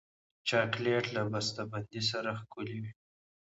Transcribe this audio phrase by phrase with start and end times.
[0.47, 2.91] چاکلېټ له بسته بندۍ سره ښکلی وي.